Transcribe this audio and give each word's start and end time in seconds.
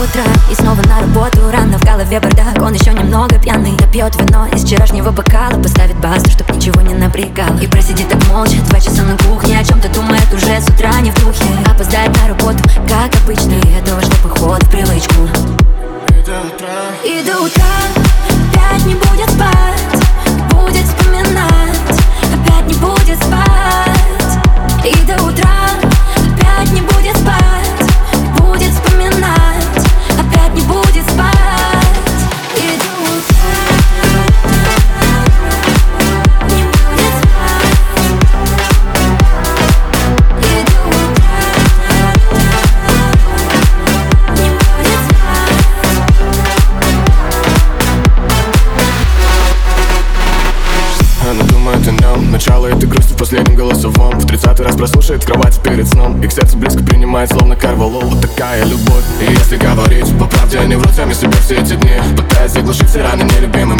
Утро. 0.00 0.22
И 0.50 0.54
снова 0.54 0.80
на 0.82 1.00
работу. 1.00 1.50
Рано 1.52 1.78
в 1.78 1.84
голове 1.84 2.18
бардак, 2.18 2.62
он 2.62 2.72
еще 2.72 2.94
немного 2.94 3.38
пьяный. 3.38 3.76
Допьет 3.76 4.16
вино 4.16 4.46
из 4.54 4.64
вчерашнего 4.64 5.10
бокала. 5.10 5.62
Поставит 5.62 5.96
басту, 5.98 6.30
чтоб 6.30 6.50
ничего 6.54 6.80
не 6.80 6.94
напрягало. 6.94 7.58
И 7.58 7.66
просидит 7.66 8.08
так 8.08 8.26
молча. 8.28 8.56
Два 8.70 8.80
часа 8.80 9.02
на 9.02 9.18
кухне. 9.18 9.58
О 9.58 9.64
чем-то 9.64 9.88
думает 9.90 10.32
уже 10.32 10.60
с 10.60 10.68
утра 10.68 10.98
не 11.00 11.10
в 11.10 11.14
духе. 11.22 11.44
Опоздает 11.66 12.16
на 12.22 12.28
работу, 12.28 12.62
как 12.88 13.14
обычно. 13.22 13.52
И 13.52 13.72
это 13.72 14.00
что 14.00 14.16
поход 14.22 14.62
в 14.62 14.70
привычку. 14.70 15.28
И 16.08 16.22
до 16.24 16.40
утра 16.40 16.72
И 17.04 17.22
до 17.22 17.40
утра 17.42 17.95
Начало 52.96 53.02
этой 53.02 53.02
грусти 53.02 53.12
в 53.12 53.16
последнем 53.16 53.56
голосовом. 53.56 54.18
В 54.18 54.26
тридцатый 54.26 54.64
раз 54.64 54.76
прослушает 54.76 55.22
в 55.22 55.26
кровати 55.26 55.60
перед 55.62 55.88
сном. 55.88 56.20
И 56.22 56.26
к 56.26 56.32
сердцу 56.32 56.56
близко 56.56 56.82
принимает, 56.82 57.30
словно 57.30 57.56
карвалол 57.56 58.02
Вот 58.02 58.20
такая 58.20 58.64
любовь. 58.64 59.04
И 59.20 59.32
если 59.32 59.56
говорить 59.56 60.06
по 60.18 60.26
правде, 60.26 60.58
они 60.58 60.76
врут 60.76 60.94
сами 60.94 61.12
себе 61.12 61.32
все 61.44 61.56
эти 61.56 61.74
дни. 61.74 61.92
Пытаясь 62.16 62.52
заглушить 62.52 62.88
все 62.88 63.02
раны 63.02 63.22
нелюбимыми 63.22 63.75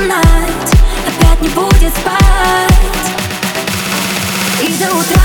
тонать 0.00 0.24
Опять 1.06 1.40
не 1.42 1.48
будет 1.48 1.92
спать. 1.92 2.70
И 4.62 4.72
до 4.74 4.94
утра 4.94 5.20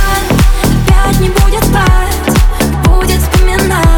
опять 0.64 1.20
не 1.20 1.30
будет 1.30 1.64
спать 1.64 2.88
Будет 2.88 3.22
вспоминать. 3.22 3.95